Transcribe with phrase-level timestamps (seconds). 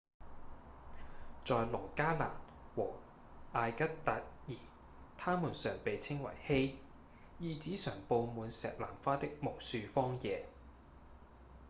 [1.45, 2.31] 在羅加蘭
[2.75, 2.93] 和
[3.53, 4.55] 阿格德爾
[5.19, 6.73] 它們常被稱為「hei」
[7.37, 10.47] 意指常佈滿石南花的無樹荒野